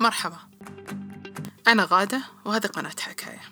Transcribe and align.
مرحبا. 0.00 0.38
أنا 1.68 1.88
غادة 1.90 2.22
وهذه 2.44 2.66
قناة 2.66 2.94
حكاية. 3.00 3.42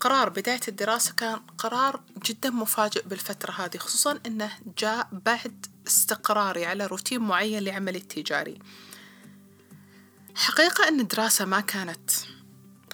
قرار 0.00 0.28
بداية 0.28 0.60
الدراسة 0.68 1.14
كان 1.14 1.40
قرار 1.58 2.00
جدا 2.24 2.50
مفاجئ 2.50 3.08
بالفترة 3.08 3.52
هذه 3.52 3.76
خصوصا 3.76 4.20
أنه 4.26 4.50
جاء 4.78 5.08
بعد 5.12 5.66
استقراري 5.86 6.66
على 6.66 6.86
روتين 6.86 7.20
معين 7.20 7.62
لعملي 7.62 7.98
التجاري. 7.98 8.58
حقيقة 10.34 10.88
أن 10.88 11.00
الدراسة 11.00 11.44
ما 11.44 11.60
كانت 11.60 12.10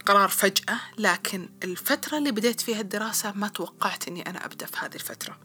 قرار 0.07 0.29
فجأة 0.29 0.81
لكن 0.99 1.49
الفترة 1.65 2.19
اللي 2.19 2.31
بديت 2.33 2.61
فيها 2.61 2.81
الدراسة 2.81 3.33
ما 3.33 3.49
توقعت 3.49 4.09
أني 4.09 4.31
أنا 4.31 4.45
أبدأ 4.45 4.67
في 4.67 4.77
هذه 4.77 4.95
الفترة. 4.95 5.39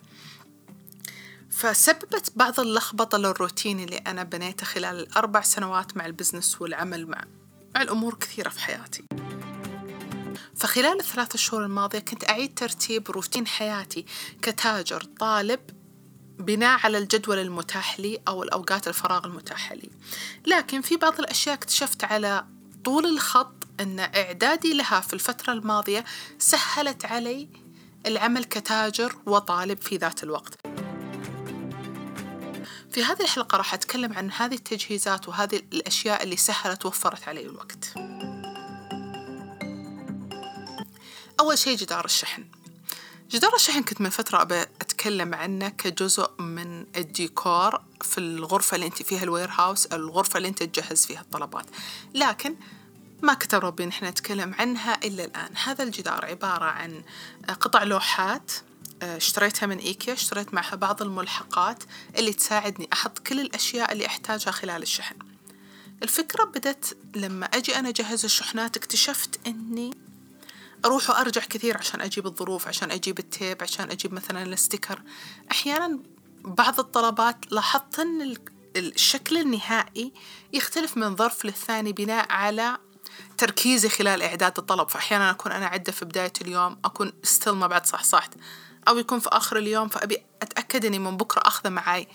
فسببت 1.59 2.31
بعض 2.35 2.59
اللخبطة 2.59 3.17
للروتين 3.17 3.79
اللي 3.79 3.97
أنا 3.97 4.23
بنيته 4.23 4.65
خلال 4.65 4.99
الأربع 4.99 5.41
سنوات 5.41 5.97
مع 5.97 6.05
البزنس 6.05 6.61
والعمل 6.61 7.07
مع, 7.07 7.23
مع 7.75 7.81
الأمور 7.81 8.15
كثيرة 8.15 8.49
في 8.49 8.59
حياتي. 8.59 9.03
فخلال 10.55 10.99
الثلاث 10.99 11.37
شهور 11.37 11.65
الماضية 11.65 11.99
كنت 11.99 12.29
أعيد 12.29 12.53
ترتيب 12.53 13.11
روتين 13.11 13.47
حياتي 13.47 14.05
كتاجر 14.41 15.03
طالب 15.19 15.59
بناء 16.39 16.79
على 16.79 16.97
الجدول 16.97 17.39
المتاح 17.39 17.99
لي 17.99 18.19
أو 18.27 18.43
الأوقات 18.43 18.87
الفراغ 18.87 19.25
المتاحة 19.25 19.75
لي. 19.75 19.89
لكن 20.45 20.81
في 20.81 20.97
بعض 20.97 21.19
الأشياء 21.19 21.55
اكتشفت 21.55 22.03
على 22.03 22.45
طول 22.83 23.05
الخط 23.05 23.67
أن 23.79 23.99
إعدادي 23.99 24.73
لها 24.73 24.99
في 24.99 25.13
الفترة 25.13 25.53
الماضية 25.53 26.05
سهلت 26.39 27.05
علي 27.05 27.49
العمل 28.05 28.43
كتاجر 28.43 29.15
وطالب 29.25 29.81
في 29.81 29.97
ذات 29.97 30.23
الوقت. 30.23 30.78
في 32.91 33.03
هذه 33.03 33.21
الحلقة 33.21 33.57
راح 33.57 33.73
أتكلم 33.73 34.13
عن 34.13 34.31
هذه 34.31 34.55
التجهيزات 34.55 35.27
وهذه 35.27 35.61
الأشياء 35.73 36.23
اللي 36.23 36.37
سهلت 36.37 36.85
وفرت 36.85 37.27
علي 37.27 37.41
الوقت. 37.41 37.93
أول 41.39 41.57
شيء 41.57 41.77
جدار 41.77 42.05
الشحن. 42.05 42.45
جدار 43.31 43.55
الشحن 43.55 43.83
كنت 43.83 44.01
من 44.01 44.09
فترة 44.09 44.41
أبى 44.41 44.61
أتكلم 44.61 45.35
عنه 45.35 45.69
كجزء 45.69 46.29
من 46.39 46.85
الديكور 46.97 47.81
في 48.01 48.17
الغرفة 48.17 48.75
اللي 48.75 48.85
أنت 48.85 49.03
فيها 49.03 49.23
الوير 49.23 49.49
هاوس 49.51 49.85
أو 49.85 49.97
الغرفة 49.97 50.37
اللي 50.37 50.47
أنت 50.47 50.63
تجهز 50.63 51.05
فيها 51.05 51.21
الطلبات. 51.21 51.65
لكن 52.15 52.55
ما 53.21 53.33
كتب 53.33 53.59
ربي 53.65 53.85
نحن 53.85 54.05
نتكلم 54.05 54.55
عنها 54.59 54.99
إلا 55.03 55.25
الآن. 55.25 55.49
هذا 55.63 55.83
الجدار 55.83 56.25
عبارة 56.25 56.65
عن 56.65 57.03
قطع 57.59 57.83
لوحات 57.83 58.51
اشتريتها 59.01 59.67
من 59.67 59.77
إيكيا 59.77 60.13
اشتريت 60.13 60.53
معها 60.53 60.75
بعض 60.75 61.01
الملحقات 61.01 61.83
اللي 62.17 62.33
تساعدني 62.33 62.89
أحط 62.93 63.19
كل 63.19 63.39
الأشياء 63.39 63.91
اللي 63.91 64.05
أحتاجها 64.05 64.51
خلال 64.51 64.81
الشحن. 64.81 65.15
الفكرة 66.03 66.43
بدت 66.43 66.97
لما 67.15 67.45
أجي 67.45 67.75
أنا 67.75 67.89
أجهز 67.89 68.25
الشحنات 68.25 68.77
اكتشفت 68.77 69.47
أني 69.47 69.91
أروح 70.85 71.09
وأرجع 71.09 71.41
كثير 71.41 71.77
عشان 71.77 72.01
أجيب 72.01 72.25
الظروف 72.25 72.67
عشان 72.67 72.91
أجيب 72.91 73.19
التيب 73.19 73.63
عشان 73.63 73.91
أجيب 73.91 74.13
مثلا 74.13 74.43
الستيكر. 74.43 75.01
أحيانا 75.51 75.99
بعض 76.41 76.79
الطلبات 76.79 77.51
لاحظت 77.51 77.99
أن 77.99 78.35
الشكل 78.75 79.37
النهائي 79.37 80.13
يختلف 80.53 80.97
من 80.97 81.15
ظرف 81.15 81.45
للثاني 81.45 81.93
بناء 81.93 82.31
على 82.31 82.77
تركيزي 83.37 83.89
خلال 83.89 84.21
إعداد 84.21 84.57
الطلب. 84.57 84.89
فأحيانا 84.89 85.31
أكون 85.31 85.51
أنا 85.51 85.65
أعده 85.65 85.91
في 85.91 86.05
بداية 86.05 86.33
اليوم 86.41 86.77
أكون 86.85 87.13
still 87.23 87.53
ما 87.53 87.67
بعد 87.67 87.85
صحصحت. 87.85 88.33
أو 88.87 88.97
يكون 88.97 89.19
في 89.19 89.29
آخر 89.31 89.57
اليوم 89.57 89.87
فأبي 89.87 90.17
أتأكد 90.41 90.85
إني 90.85 90.99
من 90.99 91.17
بكرة 91.17 91.41
أخذه 91.45 91.69
معي 91.69 92.07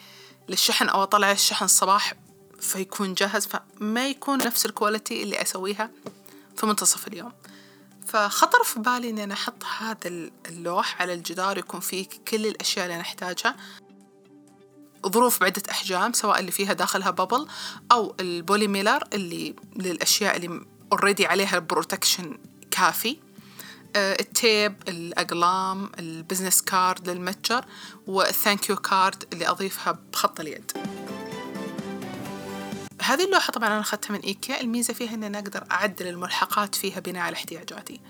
للشحن 0.48 0.88
أو 0.88 1.02
أطلع 1.02 1.32
الشحن 1.32 1.64
الصباح 1.64 2.14
فيكون 2.60 3.14
جاهز 3.14 3.46
فما 3.46 4.08
يكون 4.08 4.38
نفس 4.38 4.66
ال 4.66 4.73
quality 4.73 5.22
اللي 5.22 5.42
أسويها 5.42 5.90
في 6.56 6.66
منتصف 6.66 7.06
اليوم. 7.08 7.32
فخطر 8.06 8.64
في 8.64 8.80
بالي 8.80 9.10
إني 9.10 9.24
أنا 9.24 9.34
أحط 9.34 9.64
هذا 9.78 10.30
اللوح 10.48 11.03
على 11.03 11.14
الجدار 11.14 11.58
يكون 11.58 11.80
فيه 11.80 12.06
كل 12.28 12.47
الأشياء 12.47 12.84
اللي 12.84 12.94
أنا 12.94 13.03
أحتاجها. 13.03 13.56
ظروف 15.06 15.41
بعدة 15.41 15.62
أحجام 15.70 16.12
سواء 16.12 16.41
اللي 16.41 16.50
فيها 16.50 16.72
داخلها 16.72 17.10
bubble 17.10 17.47
أو 17.92 18.14
ال 18.20 18.30
poly 18.30 18.69
mailer 18.69 19.04
اللي 19.12 19.56
للأشياء 19.76 20.36
اللي 20.36 20.60
already 20.92 21.26
عليها 21.26 21.58
protection 21.59 22.38
كافي. 22.70 23.16
ال 23.97 24.12
tape 24.12 24.75
الأقلام 24.88 25.91
ال 25.98 26.06
business 26.06 26.62
card 26.62 27.09
للمتجر 27.09 27.65
وال 28.06 28.24
thank 28.24 28.69
you 28.70 28.76
card 28.76 29.25
اللي 29.32 29.49
أضيفها 29.49 29.99
بخط 30.12 30.41
اليد. 30.41 30.72
هذه 33.03 33.25
اللوحة 33.25 33.53
طبعا 33.53 33.69
أنا 33.69 33.81
أخذتها 33.81 34.12
من 34.12 34.21
إيكيا. 34.21 34.60
الميزة 34.60 34.94
فيها 34.94 35.15
أني 35.15 35.27
أنا 35.27 35.38
أقدر 35.38 35.65
أعدل 35.72 36.06
الملحقات 36.06 36.75
فيها 36.75 37.00
بناء 37.00 37.22
على 37.22 37.37
احتياجاتي. 37.37 38.00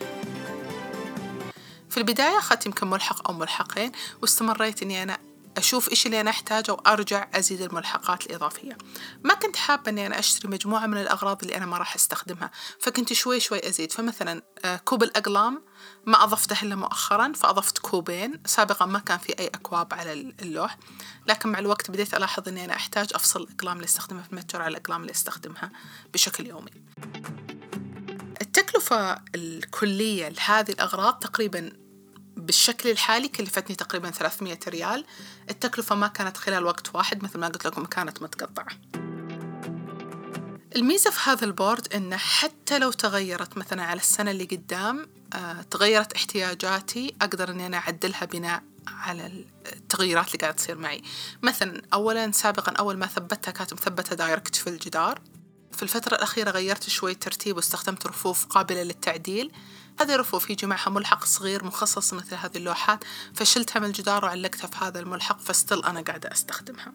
في 1.91 1.97
البداية 1.97 2.39
أخذت 2.39 2.67
يمكن 2.67 2.91
ملحق 2.91 3.31
أو 3.31 3.37
ملحقين 3.37 3.93
واستمريت 4.23 4.83
أني 4.83 5.03
أنا 5.03 5.19
أشوف 5.57 5.91
إيش 5.91 6.07
اللي 6.07 6.21
أنا 6.21 6.31
أحتاجه 6.31 6.73
وأرجع 6.73 7.29
أزيد 7.35 7.61
الملحقات 7.61 8.27
الإضافية. 8.27 8.79
ما 9.25 9.35
كنت 9.35 9.57
حابة 9.57 9.91
أني 9.91 10.07
أنا 10.07 10.19
أشتري 10.19 10.49
مجموعة 10.49 10.87
من 10.87 10.99
الأغراض 10.99 11.43
اللي 11.43 11.57
أنا 11.57 11.67
ما 11.67 11.79
راح 11.79 11.95
أستخدمها 11.95 12.51
فكنت 12.81 13.13
شوي 13.13 13.41
شوي 13.41 13.69
أزيد. 13.69 13.93
فمثلا 13.93 14.43
آه، 14.65 14.77
كوب 14.77 15.03
الأقلام 15.03 15.63
ما 16.07 16.25
أضفته 16.25 16.63
إلا 16.63 16.75
مؤخرا 16.77 17.33
فأضفت 17.33 17.79
كوبين. 17.79 18.41
سابقا 18.47 18.87
ما 18.87 18.99
كان 18.99 19.19
في 19.19 19.39
أي 19.39 19.47
أكواب 19.47 19.95
على 19.95 20.13
اللوح. 20.13 20.79
لكن 21.27 21.49
مع 21.49 21.59
الوقت 21.59 21.91
بديت 21.91 22.15
ألاحظ 22.15 22.49
أني 22.49 22.65
أنا 22.65 22.75
أحتاج 22.75 23.09
أفصل 23.15 23.43
الأقلام 23.43 23.77
اللي 23.77 23.87
أستخدمها 23.87 24.23
في 24.23 24.33
المتجر 24.33 24.63
على 24.63 24.71
الأقلام 24.71 25.01
اللي 25.01 25.13
أستخدمها 25.13 25.71
بشكل 26.13 26.47
يومي. 26.47 26.71
التكلفة 28.41 29.23
الكلية 29.35 30.29
لهذه 30.29 30.71
الأغراض 30.71 31.19
تقريبا 31.19 31.84
بالشكل 32.47 32.91
الحالي 32.91 33.29
كلفتني 33.29 33.77
تقريبا 33.77 34.11
300 34.11 34.59
ريال. 34.69 35.05
التكلفة 35.51 35.95
ما 35.95 36.07
كانت 36.07 36.37
خلال 36.37 36.65
وقت 36.65 36.95
واحد 36.95 37.25
مثل 37.25 37.39
ما 37.39 37.49
قلت 37.49 37.67
لكم 37.67 37.85
كانت 37.85 38.23
متقطعة. 38.23 38.69
الميزة 40.77 41.11
في 41.11 41.31
هذا 41.31 41.45
البورد 41.45 41.95
إنه 41.95 42.17
حتى 42.17 42.79
لو 42.79 42.93
تغيرت 42.93 43.57
مثلا 43.57 43.83
على 43.83 44.01
السنة 44.01 44.31
اللي 44.31 44.45
قدام 44.45 45.07
آه، 45.35 45.63
تغيرت 45.63 46.13
احتياجاتي 46.13 47.15
أقدر 47.23 47.51
إني 47.51 47.67
أنا 47.67 47.77
أعدلها 47.77 48.25
بناء 48.25 48.63
على 48.87 49.45
التغييرات 49.73 50.27
اللي 50.27 50.39
قاعدة 50.39 50.57
تصير 50.57 50.79
معي. 50.79 51.03
مثلا 51.43 51.83
أولا 51.93 52.33
سابقا 52.33 52.73
أول 52.73 52.97
ما 52.97 53.07
ثبتها 53.07 53.53
كانت 53.53 53.73
مثبتة 53.73 54.17
direct 54.17 54.57
في 54.57 54.67
الجدار. 54.67 55.21
في 55.73 55.83
الفترة 55.83 56.15
الأخيرة 56.15 56.51
غيرت 56.51 56.89
شوي 56.89 57.13
الترتيب 57.13 57.57
واستخدمت 57.57 58.07
رفوف 58.07 58.47
قابلة 58.47 58.83
للتعديل. 58.83 59.53
هذه 60.01 60.15
الرفوف 60.15 60.51
يجي 60.51 60.67
معها 60.67 60.91
ملحق 60.91 61.25
صغير 61.25 61.65
مخصص 61.65 62.15
مثل 62.15 62.35
هذه 62.37 62.57
اللوحات 62.57 63.05
فشلتها 63.35 63.81
من 63.81 63.87
الجدار 63.87 64.25
وعلقتها 64.25 64.67
في 64.67 64.85
هذا 64.85 65.01
الملحق 65.01 65.41
فستل 65.41 65.85
أنا 65.85 66.01
قاعدة 66.01 66.33
أستخدمها. 66.33 66.93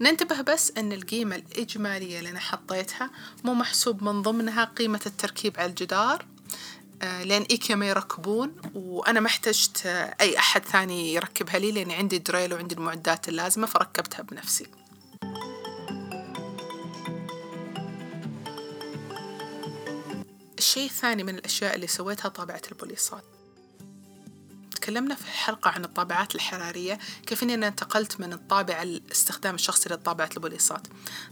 ننتبه 0.00 0.40
بس 0.40 0.72
أن 0.78 0.92
القيمة 0.92 1.36
الإجمالية 1.36 2.18
اللي 2.18 2.30
أنا 2.30 2.40
حطيتها 2.40 3.10
مو 3.44 3.54
محسوب 3.54 4.04
من 4.04 4.22
ضمنها 4.22 4.64
قيمة 4.64 5.00
التركيب 5.06 5.60
على 5.60 5.70
الجدار 5.70 6.24
آه، 7.02 7.22
لأن 7.22 7.42
إيكيا 7.42 7.74
ما 7.74 7.86
يركبون 7.86 8.56
وأنا 8.74 9.20
ما 9.20 9.26
احتجت 9.26 9.86
أي 10.20 10.38
أحد 10.38 10.64
ثاني 10.64 11.14
يركبها 11.14 11.58
لي 11.58 11.72
لأن 11.72 11.90
عندي 11.90 12.18
دريل 12.18 12.54
وعندي 12.54 12.74
المعدات 12.74 13.28
اللازمة 13.28 13.66
فركبتها 13.66 14.22
بنفسي. 14.22 14.66
الشيء 20.60 20.86
الثاني 20.86 21.22
من 21.22 21.34
الأشياء 21.34 21.74
اللي 21.74 21.86
سويتها 21.86 22.28
طابعة 22.28 22.62
البوليصات. 22.72 23.24
تكلمنا 24.74 25.14
في 25.14 25.22
الحلقة 25.22 25.70
عن 25.70 25.84
الطابعات 25.84 26.34
الحرارية 26.34 26.98
كيف 27.26 27.42
أني 27.42 27.54
أنا 27.54 27.68
انتقلت 27.68 28.20
من 28.20 28.32
الطابع 28.32 28.82
الاستخدام 28.82 29.54
الشخصي 29.54 29.88
لطابعة 29.88 30.30
البوليصات. 30.36 30.86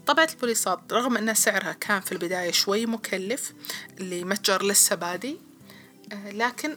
طابعة 0.06 0.28
البوليصات 0.34 0.92
رغم 0.92 1.16
أن 1.16 1.34
سعرها 1.34 1.72
كان 1.72 2.00
في 2.00 2.12
البداية 2.12 2.50
شوي 2.50 2.86
مكلف 2.86 3.52
لمتجر 4.00 4.62
لسه 4.62 4.96
بادي 4.96 5.38
آه، 6.12 6.30
لكن 6.30 6.76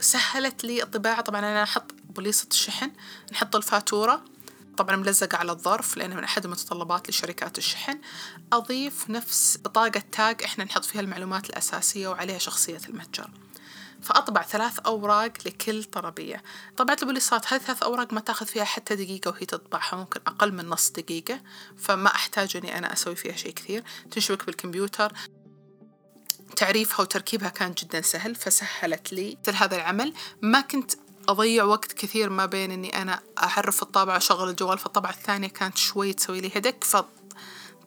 سهلت 0.00 0.64
لي 0.64 0.82
الطباعة. 0.82 1.20
طبعا 1.20 1.40
أنا 1.40 1.62
أحط 1.62 1.94
بوليصة 2.10 2.46
الشحن 2.50 2.90
نحط 3.32 3.56
الفاتورة 3.56 4.24
طبعا 4.76 4.96
ملزقة 4.96 5.38
على 5.38 5.52
الظرف 5.52 5.96
لأنه 5.96 6.14
من 6.16 6.24
أحد 6.24 6.44
المتطلبات 6.44 7.08
لشركات 7.08 7.58
الشحن. 7.58 8.00
أضيف 8.52 9.10
نفس 9.10 9.58
بطاقة 9.64 10.02
تاج 10.12 10.42
إحنا 10.42 10.64
نحط 10.64 10.84
فيها 10.84 11.00
المعلومات 11.00 11.50
الأساسية 11.50 12.08
وعليها 12.08 12.38
شخصية 12.38 12.80
المتجر. 12.88 13.30
فأطبع 14.02 14.42
ثلاث 14.42 14.78
أوراق 14.78 15.32
لكل 15.46 15.84
طلبية 15.84 16.42
طبعت 16.76 17.02
البوليصات 17.02 17.52
هذه 17.52 17.60
ثلاث 17.60 17.82
أوراق 17.82 18.12
ما 18.12 18.20
تأخذ 18.20 18.46
فيها 18.46 18.64
حتى 18.64 18.96
دقيقة 18.96 19.30
وهي 19.30 19.46
تطبعها 19.46 19.96
ممكن 19.96 20.20
أقل 20.26 20.52
من 20.52 20.68
نص 20.68 20.90
دقيقة 20.90 21.40
فما 21.78 22.14
أحتاج 22.14 22.56
أني 22.56 22.78
أنا 22.78 22.92
أسوي 22.92 23.16
فيها 23.16 23.36
شيء 23.36 23.52
كثير. 23.52 23.84
تنشبك 24.10 24.46
بالكمبيوتر. 24.46 25.12
تعريفها 26.56 27.00
وتركيبها 27.00 27.48
كان 27.48 27.72
جدا 27.72 28.00
سهل 28.00 28.34
فسهلت 28.34 29.12
لي 29.12 29.38
مثل 29.40 29.56
هذا 29.56 29.76
العمل. 29.76 30.14
ما 30.42 30.60
كنت 30.60 30.92
أضيع 31.28 31.64
وقت 31.64 31.92
كثير 31.92 32.30
ما 32.30 32.46
بين 32.46 32.70
إني 32.70 33.02
أنا 33.02 33.20
أحرف 33.38 33.82
الطابعة 33.82 34.14
وأشغل 34.14 34.48
الجوال 34.48 34.78
فالطبعة 34.78 35.10
الثانية 35.10 35.48
كانت 35.48 35.76
شوي 35.76 36.12
تسوي 36.12 36.40
لي 36.40 36.50
هدك 36.56 36.84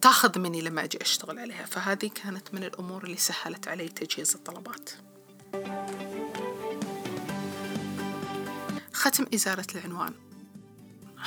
تاخذ 0.01 0.39
مني 0.39 0.62
لما 0.62 0.84
أجي 0.84 1.01
أشتغل 1.01 1.39
عليها. 1.39 1.66
فهذه 1.66 2.10
كانت 2.24 2.54
من 2.54 2.63
الأمور 2.63 3.04
اللي 3.04 3.18
سهلت 3.18 3.68
علي 3.68 3.89
تجهيز 3.89 4.36
الطلبات. 4.36 4.89
ختم 8.94 9.25
إزالة 9.34 9.66
العنوان. 9.75 10.13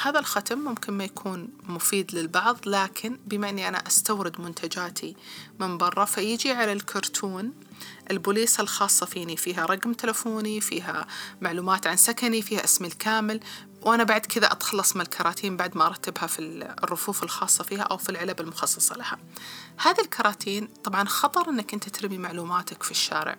هذا 0.02 0.19
الختم 0.19 0.58
ممكن 0.58 0.92
ما 0.92 1.04
يكون 1.04 1.48
مفيد 1.62 2.14
للبعض 2.14 2.58
لكن 2.66 3.19
بما 3.26 3.48
أني 3.48 3.69
أنا 3.69 3.87
أستورد 3.87 4.40
منتجاتي 4.40 5.16
من 5.60 5.78
برا 5.78 6.04
فيجي 6.04 6.52
على 6.52 6.72
الكرتون 6.72 7.52
البوليصة 8.10 8.60
الخاصة 8.60 9.06
فيني. 9.06 9.37
فيها 9.37 9.66
رقم 9.66 9.92
تلفوني 9.92 10.60
فيها 10.60 11.06
معلومات 11.40 11.87
عن 11.87 11.96
سكني 11.96 12.42
فيها 12.42 12.64
اسمي 12.64 12.88
الكامل. 12.88 13.40
وأنا 13.82 14.04
بعد 14.04 14.26
كذا 14.26 14.52
أتخلص 14.52 14.96
من 14.96 15.02
الكراتين 15.02 15.56
بعد 15.56 15.76
ما 15.76 15.87
أرتبها 15.87 16.26
في 16.26 16.38
الرفوف 16.84 17.22
الخاصة 17.22 17.64
فيها 17.64 17.82
أو 17.82 17.96
في 17.96 18.08
العلب 18.08 18.40
المخصصة 18.40 18.96
لها. 18.96 19.19
هذه 19.76 20.00
الكراتين 20.00 20.66
طبعا 20.84 21.04
خطر 21.04 21.50
أنك 21.50 21.75
أنت 21.75 21.88
ترمي 21.88 22.19
معلوماتك 22.19 22.82
في 22.82 22.90
الشارع. 22.90 23.37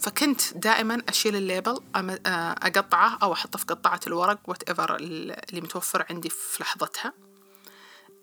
فكنت 0.00 0.40
دائما 0.54 1.02
أشيل 1.08 1.36
ال 1.36 1.43
label 1.43 1.80
أقطعه 1.96 3.18
أو 3.22 3.32
أحطه 3.32 3.58
في 3.58 3.64
قطعة 3.64 4.00
الورق 4.06 4.38
whatever 4.44 4.96
اللي 4.96 5.60
متوفر 5.60 6.06
عندي 6.10 6.28
في 6.28 6.62
لحظتها. 6.62 7.12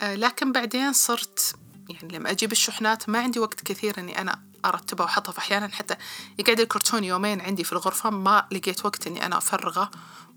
لكن 0.01 0.51
بعدين 0.51 0.94
صرت 0.94 1.56
يعني 1.89 2.18
لما 2.18 2.31
أجيب 2.31 2.51
الشحنات 2.51 3.09
ما 3.09 3.19
عندي 3.19 3.39
وقت 3.39 3.62
كثير 3.62 4.00
إني 4.00 4.21
أنا 4.21 4.44
أرتبها 4.65 5.06
وأحطها 5.06 5.31
فأحيانا 5.31 5.68
حتى 5.68 5.95
يقعد 6.39 6.59
الكرتون 6.59 7.03
يومين 7.03 7.41
عندي 7.41 7.63
في 7.63 7.71
الغرفة 7.73 8.09
ما 8.09 8.47
لقيت 8.51 8.85
وقت 8.85 9.07
إني 9.07 9.25
أنا 9.25 9.38
أفرغه. 9.38 9.91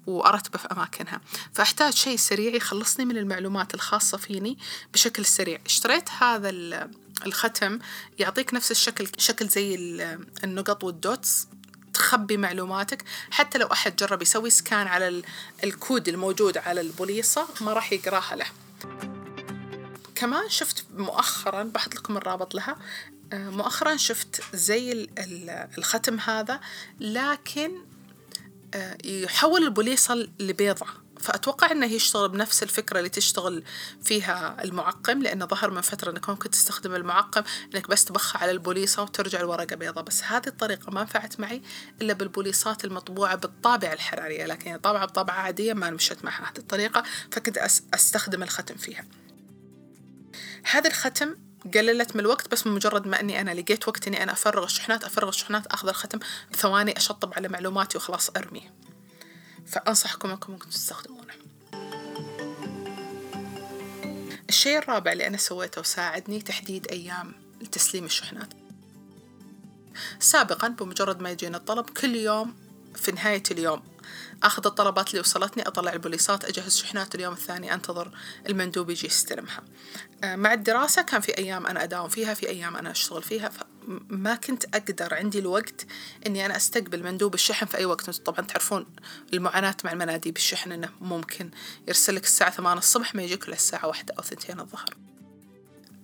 وأرتبه 0.06 0.58
في 0.58 0.68
أماكنها. 0.72 1.20
فأحتاج 1.52 1.92
شيء 1.92 2.16
سريع 2.16 2.54
يخلصني 2.54 3.04
من 3.04 3.18
المعلومات 3.18 3.74
الخاصة 3.74 4.18
فيني 4.18 4.58
بشكل 4.92 5.24
سريع. 5.24 5.58
اشتريت 5.66 6.10
هذا 6.10 6.48
الختم 7.26 7.78
يعطيك 8.18 8.54
نفس 8.54 8.70
الشكل 8.70 9.08
شكل 9.18 9.48
زي 9.48 9.74
النقط 10.44 10.84
والدوتس 10.84 11.48
تخبي 11.94 12.36
معلوماتك. 12.36 13.04
حتى 13.30 13.58
لو 13.58 13.66
أحد 13.66 13.96
جرب 13.96 14.22
يسوي 14.22 14.50
سكان 14.50 14.86
على 14.86 15.22
الكود 15.64 16.08
الموجود 16.08 16.58
على 16.58 16.80
البوليصة 16.80 17.48
ما 17.60 17.72
راح 17.72 17.92
يقراها 17.92 18.36
له. 18.36 18.46
كمان 20.14 20.48
شفت 20.48 20.84
مؤخرا 20.96 21.62
بحط 21.62 21.94
لكم 21.94 22.16
الرابط 22.16 22.54
لها. 22.54 22.76
مؤخرا 23.32 23.96
شفت 23.96 24.42
زي 24.54 25.08
الختم 25.78 26.20
هذا 26.20 26.60
لكن 27.00 27.72
يحول 29.04 29.62
البوليصة 29.62 30.28
لبيضة. 30.40 30.86
فأتوقع 31.20 31.70
أنه 31.70 31.86
يشتغل 31.86 32.28
بنفس 32.28 32.62
الفكرة 32.62 32.98
اللي 32.98 33.08
تشتغل 33.08 33.64
فيها 34.02 34.64
المعقم 34.64 35.22
لأنه 35.22 35.46
ظهر 35.46 35.70
من 35.70 35.80
فترة 35.80 36.10
أنك 36.10 36.28
ممكن 36.28 36.50
تستخدم 36.50 36.94
المعقم 36.94 37.42
أنك 37.74 37.88
بس 37.88 38.04
تبخها 38.04 38.42
على 38.42 38.50
البوليصة 38.50 39.02
وترجع 39.02 39.40
الورقة 39.40 39.76
بيضة. 39.76 40.00
بس 40.00 40.24
هذه 40.24 40.46
الطريقة 40.46 40.90
ما 40.90 41.02
نفعت 41.02 41.40
معي 41.40 41.62
إلا 42.02 42.12
بالبوليصات 42.12 42.84
المطبوعة 42.84 43.34
بالطابعة 43.34 43.92
الحرارية 43.92 44.46
لكن 44.46 44.76
طابعة 44.76 45.06
بطابعة 45.06 45.34
عادية 45.34 45.72
ما 45.72 45.90
مشت 45.90 46.24
معها 46.24 46.42
هذه 46.42 46.58
الطريقة 46.58 47.02
فكنت 47.30 47.58
أستخدم 47.94 48.42
الختم 48.42 48.74
فيها. 48.74 49.04
هذا 50.70 50.88
الختم 50.88 51.36
قللت 51.74 52.16
من 52.16 52.20
الوقت 52.20 52.50
بس 52.50 52.62
بمجرد 52.62 53.06
ما 53.06 53.20
إني 53.20 53.40
أنا 53.40 53.50
لقيت 53.50 53.88
وقت 53.88 54.06
إني 54.08 54.22
أنا 54.22 54.32
أفرغ 54.32 54.64
الشحنات 54.64 55.04
أفرغ 55.04 55.28
الشحنات 55.28 55.66
أخذ 55.66 55.88
الختم 55.88 56.18
ثواني 56.52 56.96
أشطب 56.96 57.34
على 57.34 57.48
معلوماتي 57.48 57.98
وخلاص 57.98 58.30
ارميه 58.36 58.74
فأنصحكم 59.66 60.30
أنكم 60.30 60.52
ممكن 60.52 60.70
تستخدمونه. 60.70 61.34
الشيء 64.48 64.78
الرابع 64.78 65.12
اللي 65.12 65.26
أنا 65.26 65.36
سويته 65.36 65.80
وساعدني 65.80 66.42
تحديد 66.42 66.86
أيام 66.90 67.32
لتسليم 67.60 68.04
الشحنات. 68.04 68.48
سابقا 70.20 70.68
بمجرد 70.68 71.20
ما 71.20 71.30
يجينا 71.30 71.56
الطلب 71.56 71.90
كل 71.90 72.16
يوم 72.16 72.54
في 72.94 73.12
نهاية 73.12 73.42
اليوم 73.50 73.82
أخذ 74.42 74.66
الطلبات 74.66 75.10
اللي 75.10 75.20
وصلتني 75.20 75.68
أطلع 75.68 75.92
البوليصات 75.92 76.44
أجهز 76.44 76.76
شحنات 76.76 77.14
اليوم 77.14 77.32
الثاني 77.32 77.74
أنتظر 77.74 78.10
المندوب 78.48 78.90
يجي 78.90 79.06
يستلمها. 79.06 79.62
مع 80.24 80.52
الدراسة 80.52 81.02
كان 81.02 81.20
في 81.20 81.38
أيام 81.38 81.66
أنا 81.66 81.82
أداوم 81.82 82.08
فيها 82.08 82.34
في 82.34 82.48
أيام 82.48 82.76
أنا 82.76 82.90
أشتغل 82.90 83.22
فيها 83.22 83.50
ما 84.08 84.34
كنت 84.34 84.64
أقدر 84.64 85.14
عندي 85.14 85.38
الوقت 85.38 85.86
إني 86.26 86.46
أنا 86.46 86.56
أستقبل 86.56 87.02
مندوب 87.02 87.34
الشحن 87.34 87.66
في 87.66 87.76
أي 87.76 87.84
وقت. 87.84 88.10
طبعا 88.10 88.46
تعرفون 88.46 88.86
المعاناة 89.32 89.76
مع 89.84 89.92
المناديب 89.92 90.36
الشحن 90.36 90.72
إنه 90.72 90.88
ممكن 91.00 91.50
يرسلك 91.88 92.24
الساعة 92.24 92.50
ثمان 92.50 92.78
الصبح 92.78 93.14
ما 93.14 93.22
يجيك 93.22 93.44
إلا 93.44 93.54
الساعة 93.54 93.86
واحدة 93.86 94.14
أو 94.18 94.22
ثنتين 94.22 94.60
الظهر. 94.60 95.03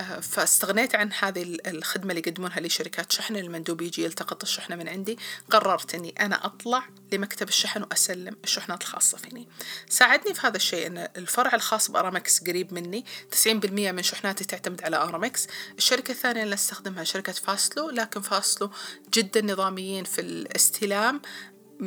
فاستغنيت 0.03 0.95
عن 0.95 1.11
هذه 1.21 1.59
الخدمة 1.67 2.11
اللي 2.11 2.23
يقدمونها 2.27 2.61
لي 2.61 2.69
شركات 2.69 3.13
شحن 3.13 3.37
المندوب 3.37 3.83
يجي 3.83 4.05
يلتقط 4.05 4.43
الشحنة 4.43 4.77
من 4.77 4.89
عندي. 4.89 5.19
قررت 5.51 5.95
أني 5.95 6.15
أنا 6.21 6.47
أطلع 6.47 6.83
لمكتب 7.13 7.49
الشحن 7.49 7.83
وأسلم 7.83 8.37
الشحنات 8.45 8.83
الخاصة 8.83 9.19
فيني. 9.19 9.49
ساعدني 9.89 10.35
في 10.35 10.47
هذا 10.47 10.57
الشيء 10.57 10.87
أن 10.87 11.09
الفرع 11.17 11.55
الخاص 11.55 11.91
بأرامكس 11.91 12.45
قريب 12.45 12.75
مني 12.75 13.05
90% 13.31 13.47
من 13.93 14.03
شحناتي 14.03 14.45
تعتمد 14.45 14.83
على 14.83 14.97
أرامكس. 14.97 15.47
الشركة 15.79 16.13
الثانية 16.13 16.43
اللي 16.43 16.55
أستخدمها 16.55 17.05
شركة 17.05 17.33
فاصلو 17.33 17.91
لكن 17.91 18.21
فاصلو 18.21 18.71
جدا 19.15 19.43
نظاميين 19.43 20.05
في 20.05 20.21
الاستلام. 20.21 21.23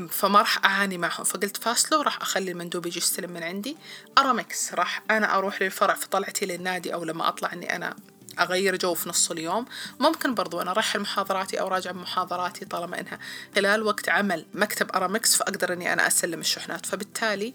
فما 0.10 0.40
راح 0.40 0.66
أعاني 0.66 0.98
معهم. 0.98 1.24
فقلت 1.24 1.58
فاصلو 1.58 2.02
راح 2.02 2.22
أخلي 2.22 2.52
المندوب 2.52 2.86
يجي 2.86 2.98
يستلم 2.98 3.32
من 3.32 3.44
عندي. 3.44 3.78
أرامكس 4.18 4.74
راح 4.74 5.04
أنا 5.12 5.38
أروح 5.38 5.62
للفرع 5.62 5.94
في 5.94 6.08
طلعتي 6.08 6.46
للنادي 6.46 6.94
أو 6.94 7.04
لما 7.04 7.28
أطلع 7.28 7.54
إني 7.54 7.76
أنا 7.76 7.96
أغير 8.40 8.76
جو 8.76 8.94
في 8.94 9.10
نص 9.10 9.32
اليوم. 9.32 9.66
ممكن 10.00 10.36
برضو 10.36 10.62
أنا 10.62 10.72
أرحل 10.72 11.00
محاضراتي 11.00 11.60
أو 11.60 11.68
راجع 11.68 11.92
محاضراتي 11.92 12.66
طالما 12.66 13.00
إنها 13.00 13.20
خلال 13.56 13.84
وقت 13.84 14.10
عمل 14.10 14.46
مكتب 14.54 14.92
أرامكس 14.96 15.36
فأقدر 15.36 15.74
إني 15.74 15.94
أنا 15.94 16.08
أسلم 16.08 16.40
الشحنات. 16.40 16.86
فبالتالي 16.86 17.54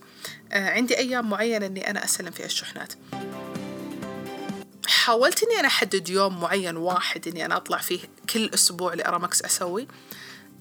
عندي 0.52 0.98
أيام 0.98 1.30
معينة 1.30 1.66
إني 1.66 1.90
أنا 1.90 2.04
أسلم 2.04 2.30
فيها 2.30 2.46
الشحنات. 2.46 2.92
حاولت 4.86 5.42
إني 5.42 5.60
أنا 5.60 5.68
أحدد 5.68 6.08
يوم 6.08 6.40
معين 6.40 6.76
واحد 6.76 7.28
إني 7.28 7.44
أنا 7.44 7.56
أطلع 7.56 7.78
فيه 7.78 8.00
كل 8.30 8.50
أسبوع 8.54 8.94
لأرامكس 8.94 9.42
أسوي. 9.42 9.88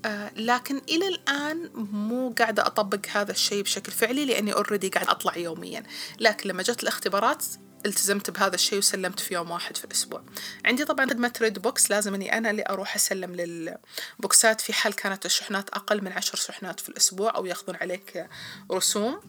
آه 0.05 0.31
لكن 0.35 0.81
إلى 0.89 1.07
الآن 1.07 1.69
مو 1.75 2.35
قاعدة 2.39 2.67
أطبق 2.67 2.99
هذا 3.11 3.31
الشيء 3.31 3.63
بشكل 3.63 3.91
فعلي 3.91 4.25
لأني 4.25 4.53
أوريدي 4.53 4.89
قاعد 4.89 5.07
أطلع 5.07 5.37
يوميا. 5.37 5.83
لكن 6.19 6.49
لما 6.49 6.63
جت 6.63 6.83
الاختبارات 6.83 7.45
التزمت 7.85 8.29
بهذا 8.29 8.55
الشيء 8.55 8.77
وسلمت 8.77 9.19
في 9.19 9.33
يوم 9.33 9.51
واحد 9.51 9.77
في 9.77 9.85
الأسبوع. 9.85 10.23
عندي 10.65 10.85
طبعا 10.85 11.05
خدمة 11.05 11.33
ريد 11.41 11.59
بوكس 11.59 11.91
لازم 11.91 12.13
أني 12.13 12.37
أنا 12.37 12.49
اللي 12.49 12.63
أروح 12.69 12.95
أسلم 12.95 13.35
للبوكسات. 13.35 14.61
في 14.61 14.73
حال 14.73 14.93
كانت 14.93 15.25
الشحنات 15.25 15.69
أقل 15.69 16.03
من 16.03 16.11
عشر 16.11 16.37
شحنات 16.37 16.79
في 16.79 16.89
الأسبوع 16.89 17.35
أو 17.35 17.45
يأخذون 17.45 17.75
عليك 17.75 18.27
رسوم. 18.71 19.19